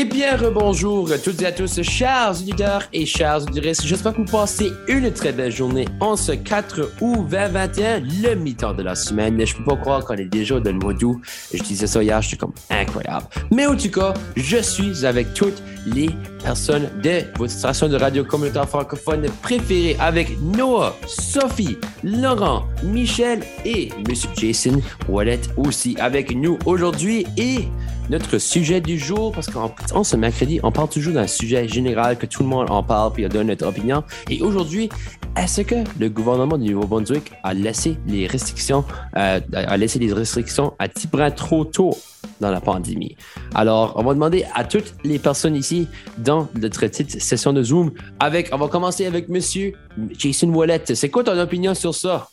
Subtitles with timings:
[0.00, 3.84] Eh bien, rebonjour à toutes et à tous, chers auditeurs et chers auditrices.
[3.84, 8.74] J'espère que vous passez une très belle journée en ce 4 août 2021, le mi-temps
[8.74, 9.44] de la semaine.
[9.44, 11.20] Je peux pas croire qu'on est déjà dans le mois d'août.
[11.52, 13.26] Je disais ça hier, j'étais comme incroyable.
[13.50, 16.10] Mais en tout cas, je suis avec toutes les
[16.44, 23.88] personnes de votre station de radio communautaire francophone préférée avec Noah, Sophie, Laurent, Michel et
[24.08, 27.66] Monsieur Jason Wallet aussi avec nous aujourd'hui et
[28.10, 32.26] notre sujet du jour, parce qu'en ce mercredi, on parle toujours d'un sujet général que
[32.26, 34.02] tout le monde en parle puis on donne notre opinion.
[34.30, 34.88] Et aujourd'hui,
[35.36, 38.84] est-ce que le gouvernement du Nouveau-Brunswick a laissé les restrictions,
[39.16, 41.96] euh, a laissé les restrictions à Tibran trop tôt
[42.40, 43.16] dans la pandémie?
[43.54, 45.86] Alors, on va demander à toutes les personnes ici
[46.18, 49.74] dans notre petite session de Zoom avec, on va commencer avec Monsieur
[50.16, 50.82] Jason Wallet.
[50.94, 52.28] C'est quoi ton opinion sur ça?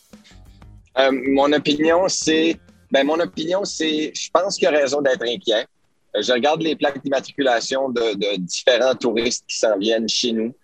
[0.98, 2.56] Euh, mon opinion, c'est
[2.90, 5.66] ben, mon opinion, c'est, je pense qu'il y a raison d'être inquiet.
[6.16, 10.54] Euh, je regarde les plaques d'immatriculation de, de, différents touristes qui s'en viennent chez nous.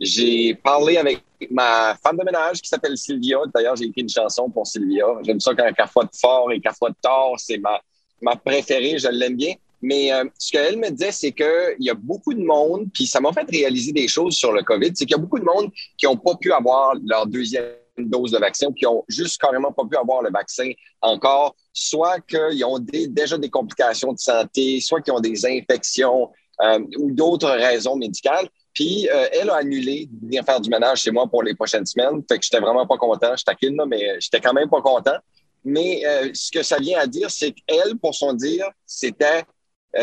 [0.00, 3.38] J'ai parlé avec ma femme de ménage qui s'appelle Sylvia.
[3.54, 5.06] D'ailleurs, j'ai écrit une chanson pour Sylvia.
[5.22, 7.80] J'aime ça quand de fort et de tort, c'est ma,
[8.20, 8.98] ma préférée.
[8.98, 9.54] Je l'aime bien.
[9.82, 13.20] Mais euh, ce qu'elle me disait, c'est qu'il y a beaucoup de monde, puis ça
[13.20, 15.70] m'a fait réaliser des choses sur le COVID, c'est qu'il y a beaucoup de monde
[15.98, 19.72] qui n'ont pas pu avoir leur deuxième dose de vaccin ou qui ont juste carrément
[19.72, 25.00] pas pu avoir le vaccin encore, soit qu'ils ont déjà des complications de santé, soit
[25.00, 26.30] qu'ils ont des infections
[26.62, 28.48] euh, ou d'autres raisons médicales.
[28.72, 31.86] Puis euh, elle a annulé de venir faire du ménage chez moi pour les prochaines
[31.86, 32.22] semaines.
[32.28, 33.36] Fait que j'étais vraiment pas content.
[33.36, 35.16] Je taquine, mais j'étais quand même pas content.
[35.64, 39.44] Mais euh, ce que ça vient à dire, c'est qu'elle, pour son dire, c'était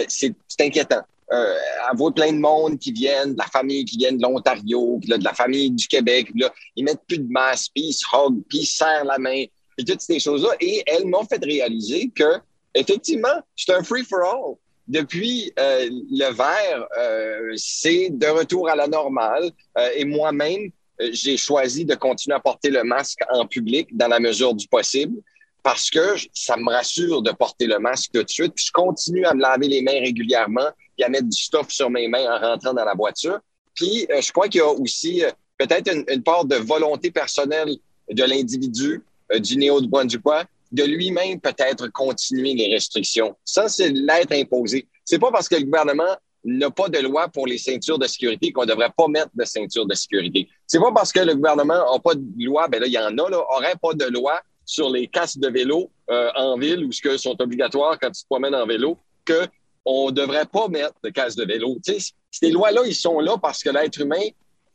[0.08, 1.02] c'est inquiétant
[1.34, 1.56] euh,
[1.92, 5.34] elle plein de monde qui viennent, de la famille qui vient de l'Ontario, de la
[5.34, 6.28] famille du Québec.
[6.36, 8.06] Là, ils mettent plus de masque, puis ils se
[8.50, 9.46] puis ils serrent la main,
[9.78, 10.50] puis toutes ces choses-là.
[10.60, 12.40] Et elles m'ont fait réaliser que,
[12.76, 14.56] effectivement, c'est un free-for-all.
[14.88, 19.52] Depuis euh, le verre, euh, c'est de retour à la normale.
[19.78, 20.70] Euh, et moi-même,
[21.14, 25.22] j'ai choisi de continuer à porter le masque en public dans la mesure du possible
[25.64, 28.54] parce que ça me rassure de porter le masque tout de suite.
[28.54, 30.70] Puis je continue à me laver les mains régulièrement
[31.02, 33.40] et à mettre du stuff sur mes mains en rentrant dans la voiture.
[33.76, 37.76] Puis euh, je crois qu'il y a aussi euh, peut-être une, part de volonté personnelle
[38.10, 39.04] de l'individu,
[39.34, 43.36] euh, du néo de lui-même peut-être continuer les restrictions.
[43.44, 44.88] Ça, c'est l'être imposé.
[45.04, 48.52] C'est pas parce que le gouvernement n'a pas de loi pour les ceintures de sécurité
[48.52, 50.48] qu'on devrait pas mettre de ceintures de sécurité.
[50.66, 53.18] C'est pas parce que le gouvernement n'a pas de loi, ben là, il y en
[53.18, 57.02] a, là, aurait pas de loi sur les casques de vélo en ville ou ce
[57.02, 59.48] que sont obligatoires quand tu te promènes en vélo que
[59.86, 61.78] on devrait pas mettre de casque de vélo.
[61.84, 64.24] Tu sais, ces lois-là, ils sont là parce que l'être humain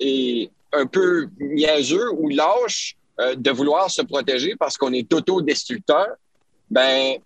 [0.00, 6.08] est un peu niaiseux ou lâche euh, de vouloir se protéger parce qu'on est autodestructeur.
[6.70, 7.16] Ben,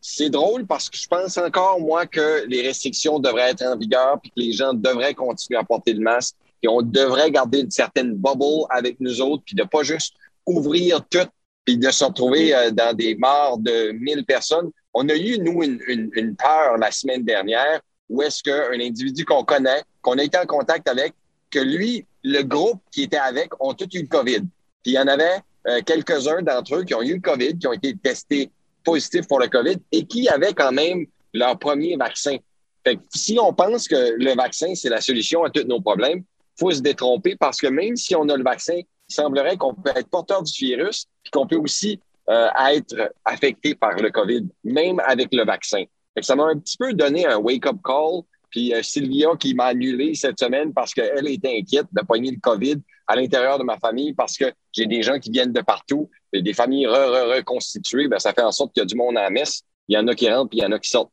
[0.00, 4.18] c'est drôle parce que je pense encore, moi, que les restrictions devraient être en vigueur
[4.20, 7.70] puis que les gens devraient continuer à porter le masque et on devrait garder une
[7.70, 10.14] certaine bubble avec nous autres puis de pas juste
[10.46, 11.26] ouvrir tout
[11.64, 14.70] puis de se retrouver euh, dans des morts de 1000 personnes.
[14.94, 15.80] On a eu, nous, une,
[16.14, 20.46] une, peur la semaine dernière où est-ce qu'un individu qu'on connaît, qu'on a été en
[20.46, 21.14] contact avec,
[21.50, 24.40] que lui, le groupe qui était avec, ont tous eu le COVID.
[24.82, 27.66] Puis il y en avait euh, quelques-uns d'entre eux qui ont eu le COVID, qui
[27.66, 28.50] ont été testés
[28.82, 32.36] positifs pour le COVID et qui avaient quand même leur premier vaccin.
[32.84, 36.24] Fait que si on pense que le vaccin, c'est la solution à tous nos problèmes,
[36.58, 39.92] faut se détromper parce que même si on a le vaccin, il semblerait qu'on peut
[39.94, 45.00] être porteur du virus et qu'on peut aussi euh, être affecté par le COVID, même
[45.06, 45.84] avec le vaccin.
[46.20, 48.22] ça m'a un petit peu donné un wake-up call.
[48.50, 52.40] Puis euh, Sylvia qui m'a annulé cette semaine parce qu'elle était inquiète de poigner le
[52.40, 56.08] COVID à l'intérieur de ma famille parce que j'ai des gens qui viennent de partout,
[56.32, 59.30] et des familles reconstituées, ben, ça fait en sorte qu'il y a du monde la
[59.30, 59.62] messe.
[59.88, 61.10] Il y en a qui rentrent, puis il y en a qui sortent.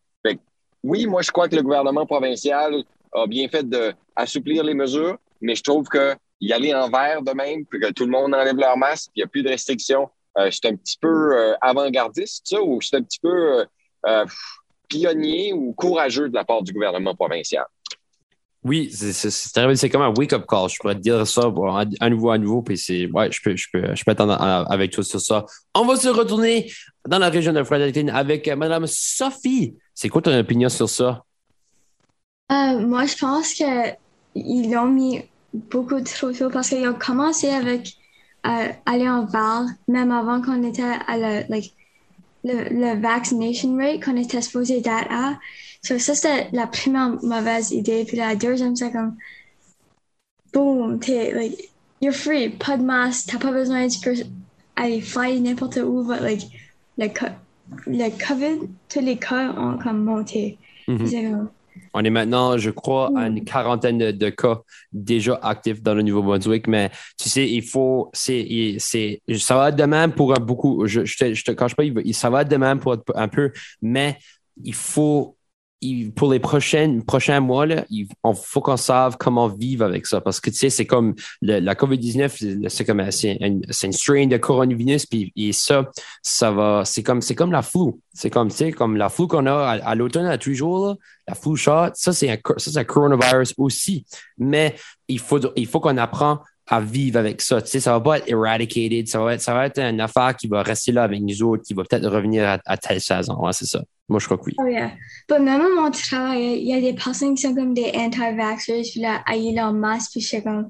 [0.83, 5.55] oui, moi, je crois que le gouvernement provincial a bien fait d'assouplir les mesures, mais
[5.55, 8.55] je trouve que y aller en vert de même, puis que tout le monde enlève
[8.55, 10.07] leur masque, il n'y a plus de restrictions.
[10.37, 13.65] Euh, c'est un petit peu euh, avant-gardiste, ça, ou c'est un petit peu
[14.05, 14.25] euh,
[14.87, 17.65] pionnier ou courageux de la part du gouvernement provincial?
[18.63, 20.69] Oui, c'est comme un wake-up call.
[20.69, 21.43] Je pourrais te dire ça
[21.99, 22.61] à nouveau, à nouveau.
[22.61, 24.33] Puis c'est, ouais, je peux, je peux, je peux attendre
[24.69, 25.45] avec toi sur ça.
[25.73, 26.69] On va se retourner
[27.07, 29.77] dans la région de Fredericton avec Madame Sophie.
[29.93, 31.23] C'est quoi ton opinion sur ça?
[32.49, 35.21] moi, je pense qu'ils ont mis
[35.53, 38.06] beaucoup trop tôt parce qu'ils ont commencé avec euh,
[38.85, 41.73] aller en Val, même avant qu'on était à la, like,
[42.43, 45.39] le, le vaccination rate qu'on était supposé d'être à.
[45.83, 48.05] So, ça, c'était la première mauvaise idée.
[48.07, 49.15] Puis la deuxième, c'est comme,
[50.53, 51.69] boom, t'es, like,
[52.01, 53.87] you're free, pas de masque, t'as pas besoin
[54.77, 56.43] d'aller fly n'importe où, but, like,
[56.97, 57.07] le,
[57.87, 60.57] le COVID, tous les cas ont comme monté.
[60.87, 61.47] Mm -hmm.
[61.93, 66.67] On est maintenant, je crois, à une quarantaine de, cas déjà actifs dans le Nouveau-Brunswick,
[66.67, 71.05] mais tu sais, il faut, c'est, c'est, ça va être de même pour beaucoup, je,
[71.05, 73.51] je, te, je te cache pas, ça va être de même pour un peu,
[73.81, 74.17] mais
[74.63, 75.36] il faut
[76.15, 78.07] pour les prochaines, prochains mois, là, il
[78.43, 80.21] faut qu'on sache comment vivre avec ça.
[80.21, 83.63] Parce que, tu sais, c'est comme la COVID-19, c'est comme c'est une,
[83.93, 85.89] strain de coronavirus, puis et ça,
[86.21, 88.01] ça va, c'est comme, c'est comme la flou.
[88.13, 90.95] C'est comme, tu sais, comme la flou qu'on a à, l'automne, à tous les jours,
[91.27, 94.05] la flu shot, ça, c'est un, ça, un coronavirus aussi.
[94.37, 94.75] Mais
[95.07, 97.61] il faut, il faut qu'on apprend à vivre avec ça.
[97.61, 100.35] Tu sais, ça va pas être eradicated, ça va être, ça va être une affaire
[100.35, 103.41] qui va rester là avec nous autres, qui va peut-être revenir à, telle saison.
[103.41, 103.81] Ouais, c'est ça.
[104.09, 104.55] Moi, je crois que oui.
[104.59, 104.91] Oh, yeah.
[105.29, 108.83] But même à mon travail, il y a des personnes qui sont comme des anti-vaxxers,
[108.91, 110.69] puis là, ils leur masque, puis je suis comme.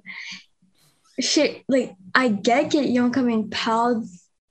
[1.18, 3.96] Je, like, I get qu'ils ont comme une peur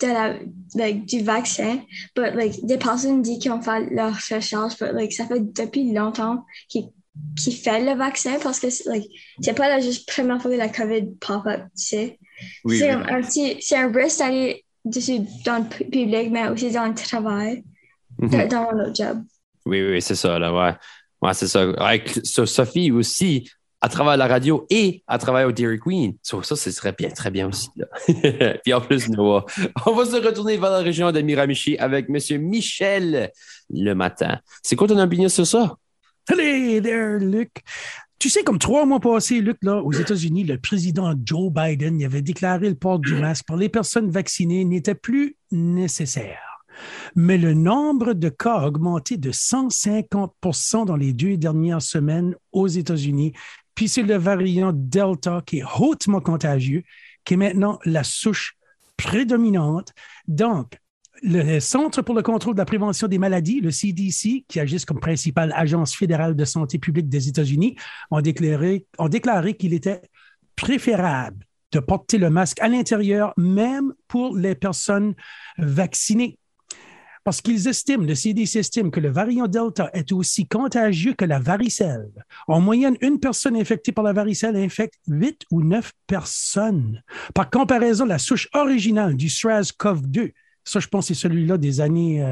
[0.00, 0.34] de la,
[0.74, 1.78] like, du vaccin,
[2.16, 5.92] but like, des personnes disent qu'ils ont fait leur recherche, but like, ça fait depuis
[5.92, 6.88] longtemps qu'ils
[7.36, 9.08] qui fait le vaccin parce que like,
[9.40, 12.18] c'est pas la juste première fois que la COVID pop-up, tu sais.
[12.64, 13.02] Oui, c'est oui.
[13.08, 17.64] un petit, c'est un risque d'aller dans le public, mais aussi dans le travail,
[18.18, 18.48] mm -hmm.
[18.48, 19.22] dans mon autre job.
[19.66, 20.74] Oui, oui, c'est ça, là, ouais.
[21.22, 21.62] Ouais, c'est ça.
[21.78, 26.16] Avec Sophie aussi, à travers la radio et à travers au Dairy Queen.
[26.22, 27.68] Ça, ce serait bien, très bien aussi.
[27.76, 27.86] Là.
[28.64, 29.44] Puis en plus, Noah,
[29.86, 32.42] on va se retourner vers la région de Miramichi avec M.
[32.42, 33.30] Michel
[33.70, 34.40] le matin.
[34.62, 35.76] C'est quoi ton opinion sur ça?
[36.26, 37.50] There, Luc.
[38.18, 42.22] Tu sais, comme trois mois passés, Luc, là, aux États-Unis, le président Joe Biden avait
[42.22, 46.40] déclaré le port du masque par les personnes vaccinées n'était plus nécessaire.
[47.14, 50.34] Mais le nombre de cas a augmenté de 150
[50.86, 53.32] dans les deux dernières semaines aux États-Unis.
[53.74, 56.82] Puis c'est le variant Delta qui est hautement contagieux,
[57.24, 58.56] qui est maintenant la souche
[58.96, 59.92] prédominante.
[60.26, 60.78] Donc,
[61.22, 65.00] le Centre pour le contrôle de la prévention des maladies, le CDC, qui agit comme
[65.00, 67.76] principale agence fédérale de santé publique des États-Unis,
[68.10, 70.02] ont déclaré, ont déclaré qu'il était
[70.54, 75.14] préférable de porter le masque à l'intérieur, même pour les personnes
[75.58, 76.38] vaccinées.
[77.24, 81.40] Parce qu'ils estiment, le CDC estime que le variant Delta est aussi contagieux que la
[81.40, 82.12] varicelle.
[82.46, 87.02] En moyenne, une personne infectée par la varicelle infecte 8 ou 9 personnes.
[87.34, 90.34] Par comparaison, la souche originale du SRAS-CoV-2
[90.66, 92.22] ça je pense c'est celui-là des années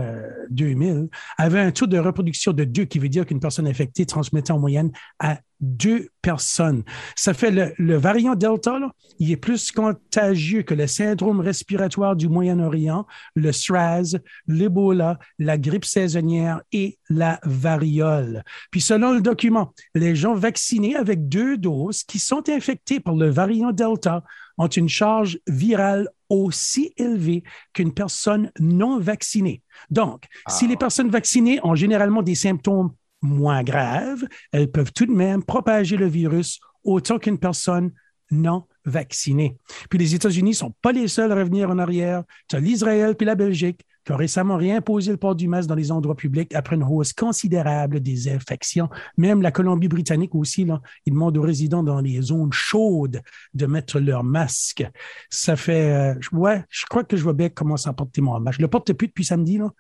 [0.51, 1.07] 2000, euh,
[1.39, 4.59] avait un taux de reproduction de 2, qui veut dire qu'une personne infectée transmettait en
[4.59, 6.83] moyenne à deux personnes.
[7.17, 8.79] Ça fait le, variant Delta,
[9.19, 14.17] il est plus contagieux que le syndrome respiratoire du Moyen-Orient, le SRAS,
[14.47, 18.45] l'Ebola, la grippe saisonnière et la variole.
[18.71, 23.29] Puis selon le document, les gens vaccinés avec deux doses qui sont infectés par le
[23.29, 24.25] variant Delta
[24.59, 27.43] ont une charge virale aussi élevée
[27.73, 29.63] qu'une personne non vaccinée.
[29.91, 30.79] Donc, si les ah.
[30.79, 32.93] personnes vaccinées ont généralement des symptômes
[33.25, 37.93] moins graves, elles peuvent tout de même propager le virus autant qu'une personne
[38.31, 39.57] non vaccinée.
[39.89, 42.25] Puis les États-Unis ne sont pas les seuls à revenir en arrière.
[42.49, 45.75] Tu as l'Israël puis la Belgique qui ont récemment réimposé le port du masque dans
[45.75, 48.91] les endroits publics après une hausse considérable des infections.
[49.17, 53.23] Même la Colombie-Britannique aussi, là, ils demandent aux résidents dans les zones chaudes
[53.55, 54.87] de mettre leur masque.
[55.31, 58.59] Ça fait, euh, ouais, je crois que je vois bien commencer à porter mon masque.
[58.59, 59.71] Je le porte plus depuis samedi, là.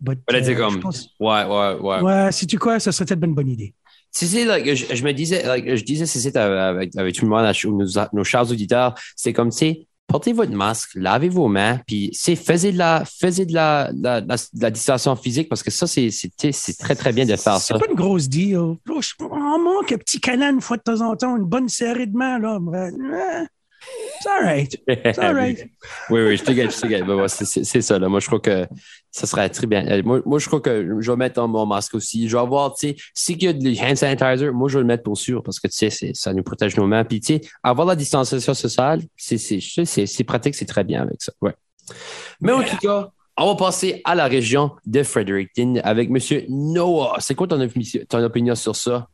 [0.00, 0.82] But, euh, comme,
[1.20, 2.00] ouais, ouais, ouais.
[2.00, 3.74] Ouais, si tu quoi, ça serait peut-être une bonne idée.
[4.10, 7.30] Si c'est, like, je, je, me disais, like, je disais, c'est avec, avec, tout le
[7.30, 11.80] monde, nos, nos chers auditeurs, c'est comme, tu sais, portez votre masque, lavez vos mains,
[11.86, 15.86] puis c'est faisez de la faisez de la, la, la, distanciation physique parce que ça
[15.86, 16.10] c'est
[16.78, 17.74] très très bien de faire ça.
[17.74, 18.56] C'est pas une grosse deal.
[18.58, 22.16] On manque un petit canal une fois de temps en temps, une bonne serrée de
[22.16, 22.58] main là.
[24.26, 24.76] C'est all right.
[25.14, 25.70] C'est all right.
[26.10, 27.28] oui, oui, je te gagne, je te gagne.
[27.28, 28.08] c'est ça, là.
[28.08, 28.66] Moi, je crois que
[29.10, 29.86] ça serait très bien.
[29.86, 32.28] Euh, moi, moi, je crois que je vais mettre mon masque aussi.
[32.28, 34.86] Je vais avoir, tu sais, s'il y a du hand sanitizer, moi, je vais le
[34.86, 37.04] mettre pour sûr parce que, tu sais, ça nous protège nos mains.
[37.04, 41.32] Puis, tu sais, avoir la distanciation sociale, c'est pratique, c'est très bien avec ça.
[41.40, 41.54] Ouais.
[42.40, 46.18] Mais en tout cas, on va passer à la région de Fredericton avec M.
[46.48, 47.16] Noah.
[47.20, 47.64] C'est quoi ton,
[48.08, 49.08] ton opinion sur ça?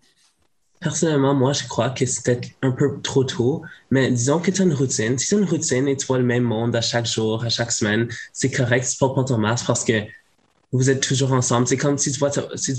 [0.83, 4.65] Personnellement, moi, je crois que c'était un peu trop tôt, mais disons que tu as
[4.65, 5.17] une routine.
[5.17, 7.49] Si tu as une routine et tu vois le même monde à chaque jour, à
[7.49, 10.03] chaque semaine, c'est correct, portes pas ton masque parce que
[10.73, 11.69] vous êtes toujours ensemble.
[11.69, 12.75] C'est comme si tu vois, si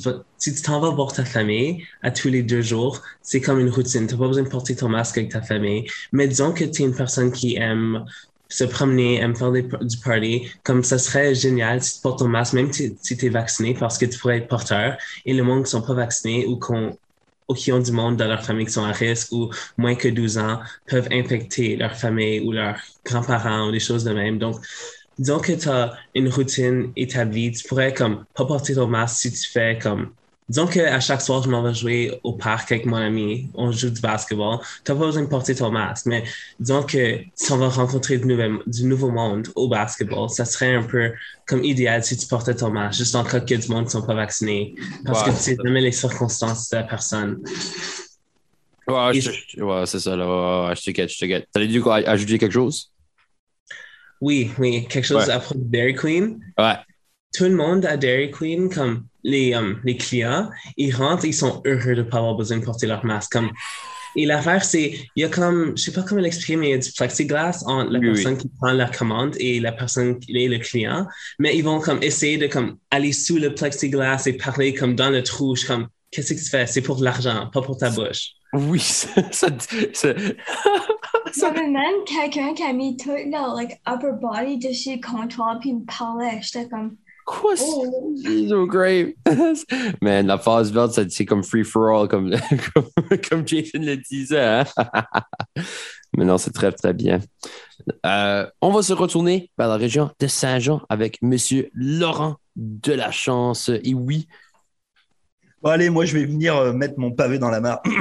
[0.53, 4.05] tu t'en vas voir ta famille à tous les deux jours, c'est comme une routine.
[4.05, 5.87] Tu n'as pas besoin de porter ton masque avec ta famille.
[6.11, 8.03] Mais disons que tu es une personne qui aime
[8.49, 12.53] se promener, aime faire du party, comme ça serait génial si tu portes ton masque,
[12.53, 14.97] même si, si tu es vacciné, parce que tu pourrais être porteur.
[15.25, 16.97] Et le monde qui sont pas vaccinés ou qu'on
[17.47, 20.07] ou qui ont du monde dans leur famille qui sont à risque ou moins que
[20.07, 24.39] 12 ans peuvent infecter leur famille ou leurs grands-parents ou des choses de même.
[24.39, 24.57] Donc,
[25.17, 29.31] disons que tu as une routine établie, tu pourrais comme pas porter ton masque si
[29.31, 30.13] tu fais comme
[30.49, 33.89] disons qu'à chaque soir, je m'en vais jouer au parc avec mon ami, on joue
[33.89, 36.23] du basketball, t'as pas besoin de porter ton masque, mais
[36.59, 40.75] disons que si on va rencontrer du, nouvel, du nouveau monde au basketball, ça serait
[40.75, 41.11] un peu
[41.47, 44.05] comme idéal si tu portais ton masque, juste en cas a du monde qui sont
[44.05, 47.39] pas vaccinés, parce que tu sais jamais les circonstances de la personne.
[48.87, 49.19] Ouais,
[49.57, 50.67] ouais c'est ça, là.
[50.67, 51.47] Ouais, je te guette, je te guette.
[51.51, 52.91] T'allais dire quoi, ajouter quelque chose?
[54.19, 56.39] Oui, oui, quelque chose à propos de Dairy Queen?
[56.57, 56.75] Ouais.
[57.33, 61.61] Tout le monde à Dairy Queen, comme les, um, les clients, ils rentrent, ils sont
[61.65, 63.31] heureux de ne pas avoir besoin de porter leur masque.
[63.31, 63.51] Comme,
[64.15, 66.75] et l'affaire, c'est, il y a comme, je sais pas comment l'exprimer, mais il y
[66.75, 70.47] a du plexiglas entre la personne qui prend la commande et la personne qui est
[70.47, 71.07] le client.
[71.39, 75.09] Mais ils vont comme essayer de comme aller sous le plexiglas et parler comme dans
[75.09, 75.55] le trou.
[75.65, 76.67] comme, qu'est-ce que tu fais?
[76.67, 78.33] C'est pour l'argent, pas pour ta bouche.
[78.53, 79.09] Oui, ça.
[79.31, 79.47] ça,
[79.93, 80.13] ça...
[81.51, 85.85] même quelqu'un qui a mis tout le like, upper body dessus le comptoir puis me
[85.85, 86.39] parlait.
[86.41, 86.97] J'étais comme.
[87.25, 87.55] Quoi?
[87.59, 88.15] Oh.
[88.49, 89.17] So great.
[90.01, 92.35] Man, la phase verte, c'est comme free for all, comme,
[92.73, 94.39] comme, comme Jason le disait.
[94.39, 94.65] Hein?
[96.17, 97.19] Mais non, c'est très, très bien.
[98.05, 103.11] Euh, on va se retourner vers la région de Saint-Jean avec Monsieur Laurent de la
[103.11, 103.69] Chance.
[103.83, 104.27] Et oui.
[105.61, 107.81] Bon, allez, moi, je vais venir euh, mettre mon pavé dans la mare.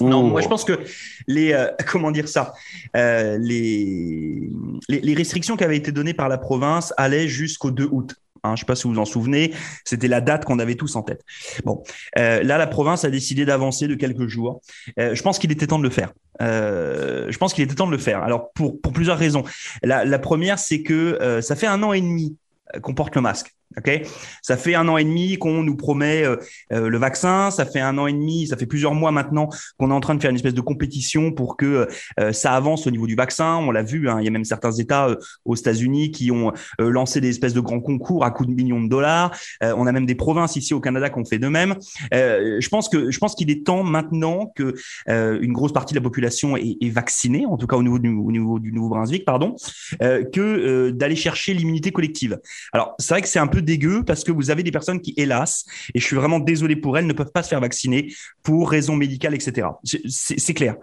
[0.00, 0.80] Non, moi je pense que
[1.28, 2.52] les euh, comment dire ça,
[2.96, 4.50] euh, les,
[4.88, 8.16] les, les restrictions qui avaient été données par la province allaient jusqu'au 2 août.
[8.44, 10.74] Hein, je ne sais pas si vous vous en souvenez, c'était la date qu'on avait
[10.74, 11.22] tous en tête.
[11.64, 11.82] Bon,
[12.18, 14.60] euh, là, la province a décidé d'avancer de quelques jours.
[14.98, 16.12] Euh, je pense qu'il était temps de le faire.
[16.42, 18.22] Euh, je pense qu'il était temps de le faire.
[18.22, 19.44] Alors, pour, plusieurs raisons.
[19.82, 22.36] La première, c'est que ça fait un an et demi
[22.82, 23.54] qu'on porte le masque.
[23.76, 24.02] Ok,
[24.40, 26.36] ça fait un an et demi qu'on nous promet euh,
[26.72, 27.50] euh, le vaccin.
[27.50, 30.14] Ça fait un an et demi, ça fait plusieurs mois maintenant qu'on est en train
[30.14, 31.88] de faire une espèce de compétition pour que
[32.20, 33.56] euh, ça avance au niveau du vaccin.
[33.56, 37.20] On l'a vu, hein, il y a même certains États aux États-Unis qui ont lancé
[37.20, 39.36] des espèces de grands concours à coût de millions de dollars.
[39.60, 41.74] on a même des provinces ici au Canada qui ont fait de même.
[42.12, 44.74] je pense que je pense qu'il est temps maintenant que
[45.08, 48.08] une grosse partie de la population est, est, vaccinée, en tout cas au niveau du,
[48.08, 49.56] au niveau du Nouveau-Brunswick, pardon,
[50.00, 52.38] que d'aller chercher l'immunité collective.
[52.72, 55.14] Alors c'est vrai que c'est un peu dégueu parce que vous avez des personnes qui,
[55.16, 58.70] hélas, et je suis vraiment désolé pour elles, ne peuvent pas se faire vacciner pour
[58.70, 59.68] raisons médicales, etc.
[60.06, 60.76] C'est clair.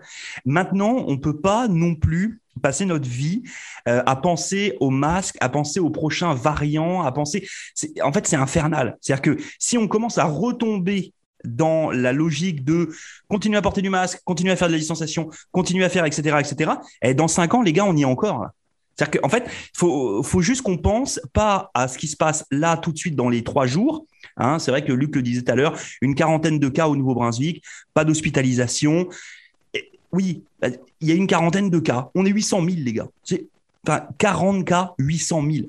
[0.46, 3.44] Maintenant, on peut pas non plus passer notre vie
[3.88, 7.48] euh, à penser aux masques, à penser aux prochains variants, à penser.
[8.04, 8.98] En fait, c'est infernal.
[9.02, 12.90] C'est-à-dire que si on commence à retomber dans la logique de
[13.28, 16.38] continuer à porter du masque, continuer à faire de la distanciation, continuer à faire, etc.,
[16.40, 16.72] etc.,
[17.02, 18.48] et dans cinq ans, les gars, on y est encore.
[19.02, 22.78] C'est-à-dire qu'en fait, il faut, juste qu'on pense pas à ce qui se passe là
[22.78, 24.06] tout de suite dans les trois jours.
[24.38, 24.60] Hein.
[24.60, 27.64] c'est vrai que Luc le disait tout à l'heure, une quarantaine de cas au Nouveau-Brunswick,
[27.94, 29.10] pas d'hospitalisation.
[30.12, 30.68] Oui, bah,
[31.00, 32.12] il y a une quarantaine de cas.
[32.14, 33.08] On est 800 000, les gars.
[33.88, 35.68] Enfin, 40 cas, 800 000.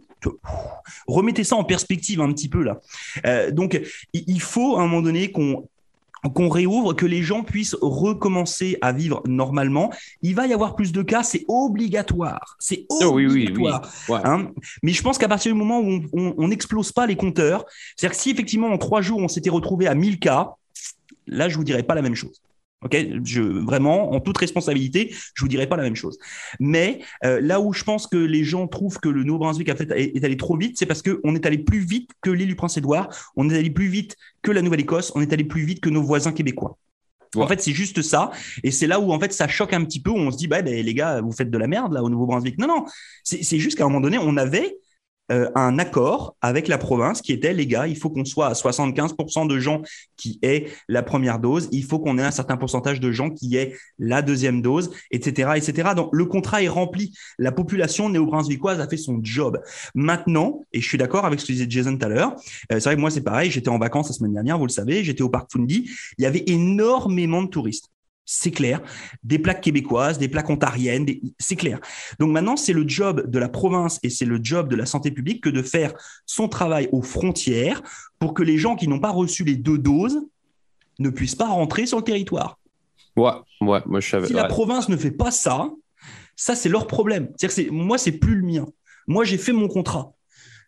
[1.07, 2.81] Remettez ça en perspective un petit peu là.
[3.25, 3.81] Euh, donc,
[4.12, 5.69] il faut à un moment donné qu'on
[6.29, 9.93] qu'on réouvre, que les gens puissent recommencer à vivre normalement.
[10.23, 12.57] Il va y avoir plus de cas, c'est obligatoire.
[12.59, 13.11] C'est obligatoire.
[13.11, 13.52] Oh, oui, oui,
[14.09, 14.17] oui.
[14.25, 14.50] Hein
[14.83, 17.64] Mais je pense qu'à partir du moment où on n'explose pas les compteurs,
[17.97, 20.50] c'est-à-dire que si effectivement en trois jours on s'était retrouvé à 1000 cas,
[21.26, 22.41] là je vous dirais pas la même chose.
[22.85, 26.19] Ok, je vraiment en toute responsabilité, je vous dirai pas la même chose.
[26.59, 29.91] Mais euh, là où je pense que les gens trouvent que le Nouveau-Brunswick a fait
[29.93, 32.57] est, allé trop vite, c'est parce que on est allé plus vite que l'île du
[32.57, 35.91] Prince-Édouard, on est allé plus vite que la Nouvelle-Écosse, on est allé plus vite que
[35.91, 36.77] nos voisins québécois.
[37.37, 38.31] En fait, c'est juste ça,
[38.62, 40.11] et c'est là où en fait ça choque un petit peu.
[40.11, 42.11] Où on se dit, bah ben, les gars, vous faites de la merde là au
[42.11, 42.59] Nouveau-Brunswick.
[42.59, 42.85] Non, non,
[43.25, 44.77] c'est juste qu'à un moment donné, on avait
[45.31, 48.52] euh, un accord avec la province qui était les gars, il faut qu'on soit à
[48.55, 49.83] 75% de gens
[50.17, 53.57] qui aient la première dose, il faut qu'on ait un certain pourcentage de gens qui
[53.57, 55.91] aient la deuxième dose, etc., etc.
[55.95, 57.14] Donc le contrat est rempli.
[57.38, 59.61] La population néo-brunswickoise a fait son job.
[59.95, 62.33] Maintenant, et je suis d'accord avec ce que disait Jason tout à l'heure,
[62.73, 64.73] euh, c'est vrai que moi c'est pareil, j'étais en vacances la semaine dernière, vous le
[64.73, 65.88] savez, j'étais au parc Fundi,
[66.19, 67.91] il y avait énormément de touristes
[68.25, 68.81] c'est clair.
[69.23, 71.07] Des plaques québécoises, des plaques ontariennes,
[71.38, 71.81] c'est clair.
[72.19, 75.11] Donc maintenant, c'est le job de la province et c'est le job de la santé
[75.11, 75.93] publique que de faire
[76.26, 77.83] son travail aux frontières
[78.19, 80.21] pour que les gens qui n'ont pas reçu les deux doses
[80.99, 82.59] ne puissent pas rentrer sur le territoire.
[83.17, 84.26] Ouais, ouais, moi je savais.
[84.26, 85.71] Si la province ne fait pas ça,
[86.37, 87.29] ça c'est leur problème.
[87.41, 88.67] Que moi, c'est plus le mien.
[89.07, 90.12] Moi, j'ai fait mon contrat.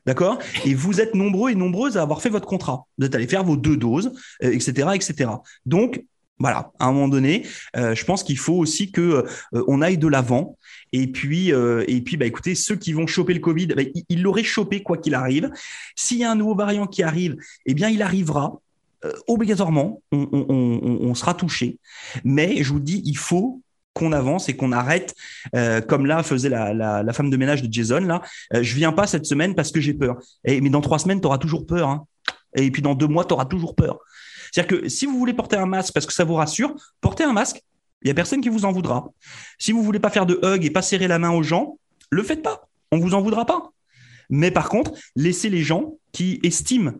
[0.06, 0.38] D'accord?
[0.66, 2.86] Et vous êtes nombreux et nombreuses à avoir fait votre contrat.
[2.98, 5.30] Vous êtes allés faire vos deux doses, etc., euh, etc.
[5.64, 6.04] Donc,
[6.38, 9.24] voilà, à un moment donné, euh, je pense qu'il faut aussi que
[9.54, 10.58] euh, on aille de l'avant.
[10.92, 14.22] Et puis, euh, et puis, bah, écoutez, ceux qui vont choper le Covid, bah, ils
[14.22, 15.50] l'auraient chopé quoi qu'il arrive.
[15.94, 17.36] S'il y a un nouveau variant qui arrive,
[17.66, 18.60] eh bien, il arrivera
[19.28, 20.02] obligatoirement.
[20.12, 21.78] On, sera touché.
[22.24, 23.60] Mais je vous dis, il faut
[23.92, 25.14] qu'on avance et qu'on arrête,
[25.88, 28.00] comme là faisait la, femme de ménage de Jason.
[28.00, 30.16] Là, je viens pas cette semaine parce que j'ai peur.
[30.46, 31.90] Et, mais dans trois semaines, tu auras toujours peur.
[31.90, 32.06] Hein
[32.56, 33.98] Et puis dans deux mois, tu auras toujours peur.
[34.52, 37.32] C'est-à-dire que si vous voulez porter un masque parce que ça vous rassure, portez un
[37.32, 37.62] masque.
[38.02, 39.08] Il n'y a personne qui vous en voudra.
[39.58, 41.78] Si vous voulez pas faire de hug et pas serrer la main aux gens,
[42.10, 42.68] le faites pas.
[42.92, 43.72] On vous en voudra pas.
[44.28, 46.92] Mais par contre, laissez les gens qui estiment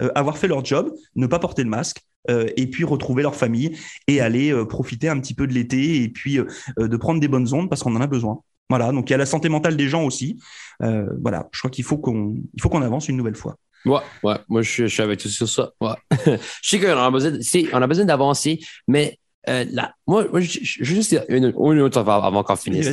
[0.00, 3.34] euh, avoir fait leur job, ne pas porter le masque, euh, et puis retrouver leur
[3.34, 6.38] famille et aller euh, profiter un petit peu de l'été et puis
[6.78, 8.40] de prendre des bonnes ondes parce qu'on en a besoin.
[8.68, 10.40] Voilà, donc il y a la santé mentale des gens aussi.
[10.80, 13.56] voilà, je crois qu'il faut qu'on avance une nouvelle fois.
[13.84, 15.72] Ouais, ouais, moi je, suis avec tout sur ça.
[15.80, 15.94] Ouais.
[16.62, 17.32] je sais qu'on a besoin,
[17.72, 22.42] on a besoin d'avancer, mais là, moi, je, je, juste dire une, autre avant, avant
[22.42, 22.88] qu'on finisse.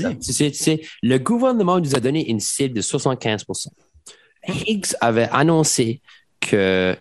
[1.03, 3.67] Le gouvernement nous a donné une cible de 75%
[4.47, 6.01] Higgs avait annoncé
[6.39, 6.95] que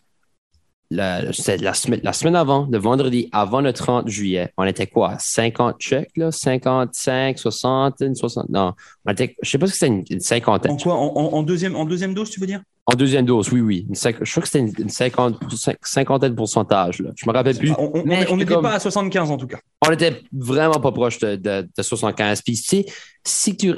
[0.90, 5.16] la, la, semaine, la semaine avant, le vendredi avant le 30 juillet, on était quoi?
[5.18, 6.32] 50 chèques, là?
[6.32, 8.48] 55, 60, 60?
[8.48, 8.72] Non,
[9.04, 10.72] on était, je sais pas si c'était une, cinquantaine.
[10.72, 10.94] En quoi?
[10.94, 12.62] En, deuxième, en deuxième dose, tu veux dire?
[12.86, 13.86] En deuxième dose, oui, oui.
[13.90, 17.00] je crois que c'était une, cinquantaine de pourcentage.
[17.00, 17.10] Là.
[17.14, 17.72] Je me rappelle plus.
[17.76, 19.58] On n'était pas à 75 en tout cas.
[19.86, 22.40] On était vraiment pas proche de, de, 75.
[22.40, 22.86] Puis, tu sais,
[23.24, 23.74] si tu.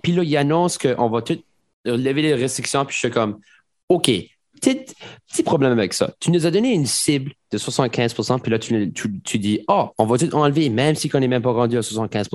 [0.00, 1.38] Puis là, il annonce qu'on va tout
[1.84, 2.84] lever les restrictions.
[2.84, 3.40] Puis je suis comme,
[3.88, 4.12] OK,
[4.62, 6.12] petit, problème avec ça.
[6.20, 8.92] Tu nous as donné une cible de 75% puis là, tu,
[9.24, 11.82] tu, dis, oh, on va tout enlever, même si on n'est même pas rendu à
[11.82, 12.28] 75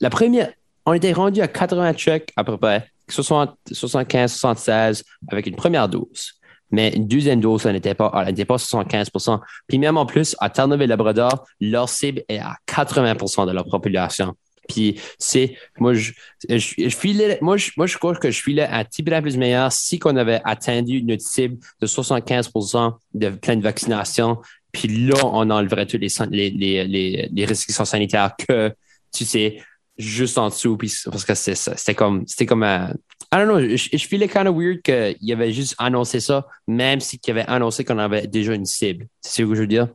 [0.00, 0.52] La première,
[0.84, 6.32] on était rendu à 80 checks à peu près, 75, 76 avec une première dose.
[6.70, 10.34] Mais une deuxième dose, elle n'était pas, elle n'était pas 75% Puis même en plus,
[10.40, 14.34] à Terre-Neuve et Labrador, leur cible est à 80% de leur population.
[14.68, 16.12] Puis, c'est, moi, je,
[16.48, 19.72] je, filais, moi, je, moi, je crois que je filais un petit peu plus meilleur
[19.72, 24.38] si on avait atteint notre cible de 75% de pleine vaccination.
[24.70, 28.74] Puis là, on enleverait toutes les, les, les, les, restrictions sanitaires que,
[29.12, 29.58] tu sais,
[29.98, 30.76] juste en dessous.
[30.76, 32.94] Puis, parce que c'était comme, c'était comme un,
[33.32, 37.00] I don't know, je, je filais kind of weird qu'il avait juste annoncé ça, même
[37.00, 39.06] s'il avait annoncé qu'on avait déjà une cible.
[39.20, 39.88] C'est ce que je veux dire?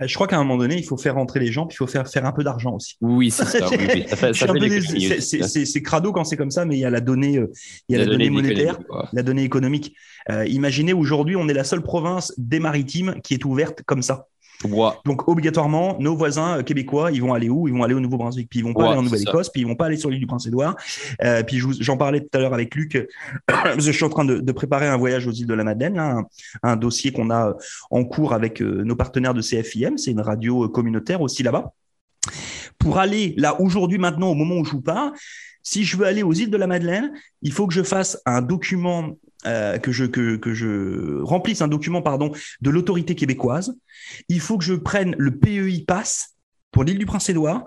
[0.00, 1.78] Euh, je crois qu'à un moment donné, il faut faire rentrer les gens, puis il
[1.78, 2.96] faut faire, faire un peu d'argent aussi.
[3.00, 3.66] Oui, c'est ça.
[5.64, 7.50] c'est crado quand c'est comme ça, mais il y a la donnée, euh,
[7.88, 8.78] il y a la, donnée, monétaire,
[9.12, 9.94] la donnée économique.
[10.30, 14.28] Euh, imaginez aujourd'hui, on est la seule province des maritimes qui est ouverte comme ça.
[15.04, 17.68] Donc obligatoirement, nos voisins euh, québécois, ils vont aller où?
[17.68, 19.74] Ils vont aller au Nouveau-Brunswick, puis ils vont pas aller en Nouvelle-Écosse, puis ils vont
[19.74, 20.76] pas aller sur l'île du Prince-Édouard.
[21.22, 23.08] Euh, puis j'en parlais tout à l'heure avec Luc,
[23.78, 26.24] je suis en train de, préparer un voyage aux îles de la Madeleine,
[26.62, 27.54] un, dossier qu'on a euh,
[27.90, 31.72] en cours avec nos partenaires de CFIM, c'est une radio communautaire aussi là-bas.
[32.78, 35.12] Pour aller là aujourd'hui, maintenant, au moment où je vous parle,
[35.62, 38.42] si je veux aller aux îles de la Madeleine, il faut que je fasse un
[38.42, 43.74] document euh, que, je, que, que je remplisse un document pardon, de l'autorité québécoise.
[44.28, 46.32] Il faut que je prenne le PEI Pass
[46.72, 47.64] pour l'île du Prince-Édouard,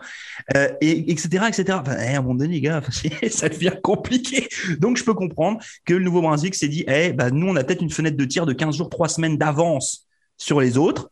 [0.57, 1.77] euh, et, etc., etc.
[1.79, 2.81] Enfin, eh, à un moment donné, les gars,
[3.29, 4.49] ça devient compliqué.
[4.79, 7.83] Donc, je peux comprendre que le Nouveau-Brunswick s'est dit, eh, bah, nous, on a peut-être
[7.83, 10.07] une fenêtre de tir de 15 jours, 3 semaines d'avance
[10.37, 11.11] sur les autres.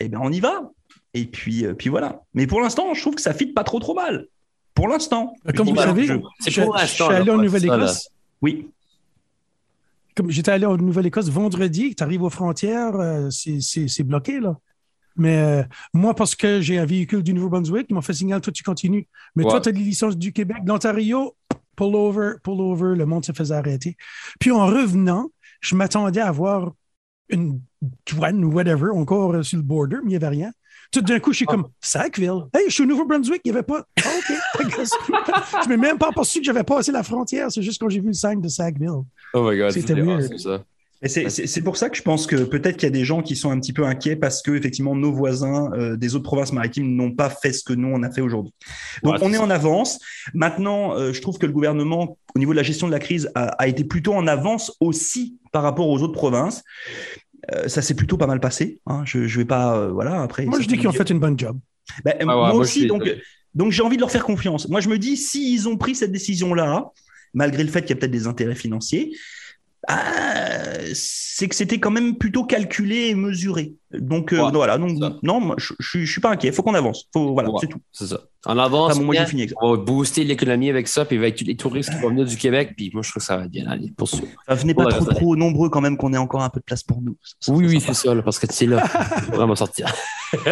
[0.00, 0.70] Eh bien, on y va.
[1.14, 2.20] Et puis, euh, puis voilà.
[2.34, 4.26] Mais pour l'instant, je trouve que ça fit pas trop, trop mal.
[4.74, 5.32] Pour l'instant.
[5.56, 6.14] Comme vous savez, je,
[6.46, 8.10] je, je, suis allé en Nouvelle-Écosse.
[8.42, 8.68] Oui
[10.14, 14.58] comme j'étais allé en Nouvelle-Écosse vendredi, tu arrives aux frontières, euh, c'est bloqué, là.
[15.16, 18.52] Mais euh, moi, parce que j'ai un véhicule du Nouveau-Brunswick, ils m'ont fait signal, toi,
[18.52, 19.06] tu continues.
[19.36, 20.58] Mais toi, tu as des licences du Québec.
[20.66, 21.36] L'Ontario,
[21.76, 23.96] pull over, pull over, le monde se faisait arrêter.
[24.40, 26.72] Puis en revenant, je m'attendais à voir
[27.28, 27.60] une
[28.06, 30.52] douane ou whatever encore euh, sur le border, mais il n'y avait rien.
[30.94, 31.52] Tout d'un coup, je suis ah.
[31.52, 32.44] comme Sackville.
[32.54, 33.84] Hey, je suis au Nouveau-Brunswick, il n'y avait pas.
[34.04, 34.64] Ah, OK.
[35.64, 37.50] je ne m'ai même pas aperçu que j'avais passé la frontière.
[37.50, 39.02] C'est juste quand j'ai vu le sign de Sackville.
[39.34, 40.38] Oh my God, c'était weird.
[40.38, 40.62] ça.
[41.06, 43.50] C'est pour ça que je pense que peut-être qu'il y a des gens qui sont
[43.50, 47.10] un petit peu inquiets parce que effectivement nos voisins euh, des autres provinces maritimes n'ont
[47.10, 48.54] pas fait ce que nous on a fait aujourd'hui.
[49.02, 49.98] Donc on est, en avance.
[50.32, 53.28] Maintenant, euh, je trouve que le gouvernement au niveau de la gestion de la crise
[53.34, 56.62] a, a été plutôt en avance aussi par rapport aux autres provinces.
[57.52, 58.80] Euh, ça s'est plutôt pas mal passé.
[58.86, 59.02] Hein.
[59.04, 60.22] Je, je vais pas, euh, voilà.
[60.22, 60.46] Après.
[60.46, 61.58] Moi, je dis qu'ils ont fait une bonne job.
[62.04, 63.02] Ben, ah moi, aussi, donc,
[63.54, 64.68] donc j'ai envie de leur faire confiance.
[64.68, 66.90] Moi, je me dis, s'ils ont pris cette décision-là,
[67.34, 69.14] malgré le fait qu'il y a peut-être des intérêts financiers,
[69.88, 73.74] ah, c'est que c'était quand même plutôt calculé et mesuré.
[73.92, 76.48] Donc euh, voilà, donc non, moi, je, je, suis pas inquiet.
[76.48, 77.08] Il faut qu'on avance.
[77.12, 77.80] Faut, voilà, c'est tout.
[77.92, 78.20] C'est ça.
[78.46, 81.96] En avance, moi, fini on va booster l'économie avec ça, puis avec les touristes qui
[81.98, 84.18] vont venir du Québec, puis moi je trouve que ça va bien aller pour ça.
[84.48, 87.00] venez pas trop, trop nombreux quand même, qu'on ait encore un peu de place pour
[87.00, 87.16] nous.
[87.48, 88.84] oui, oui, c'est ça, parce que sais là,
[89.32, 89.92] vraiment sortir.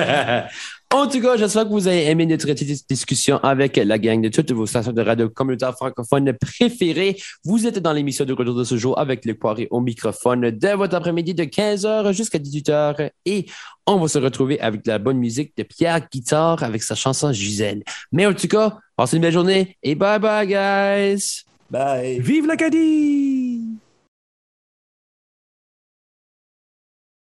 [0.93, 4.53] En tout cas, j'espère que vous avez aimé notre discussion avec la gang de toutes
[4.53, 7.17] vos stations de radio communautaire francophone préférées.
[7.45, 10.75] Vous êtes dans l'émission de retour de ce jour avec le poiré au microphone dès
[10.77, 13.09] votre après-midi de 15h jusqu'à 18h.
[13.25, 13.47] Et
[13.87, 17.83] on va se retrouver avec la bonne musique de Pierre Guitare avec sa chanson Gisèle.
[18.13, 21.45] Mais en tout cas, passez une belle journée et bye bye, guys.
[21.71, 22.21] Bye.
[22.21, 23.42] Vive l'Acadie!